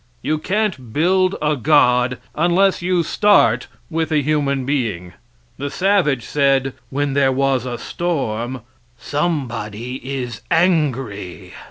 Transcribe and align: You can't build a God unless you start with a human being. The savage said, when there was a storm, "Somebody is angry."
You 0.23 0.39
can't 0.39 0.91
build 0.93 1.35
a 1.43 1.55
God 1.55 2.17
unless 2.33 2.81
you 2.81 3.03
start 3.03 3.67
with 3.87 4.11
a 4.11 4.23
human 4.23 4.65
being. 4.65 5.13
The 5.59 5.69
savage 5.69 6.25
said, 6.25 6.73
when 6.89 7.13
there 7.13 7.31
was 7.31 7.67
a 7.67 7.77
storm, 7.77 8.61
"Somebody 8.97 9.97
is 9.97 10.41
angry." 10.49 11.53